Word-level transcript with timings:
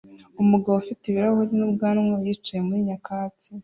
Umugabo 0.41 0.75
ufite 0.77 1.03
ibirahure 1.07 1.51
n'ubwanwa 1.57 2.03
yicaye 2.25 2.61
muri 2.67 2.81
nyakatsi 2.87 3.47